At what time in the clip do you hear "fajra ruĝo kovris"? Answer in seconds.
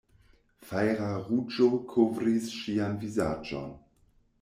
0.69-2.51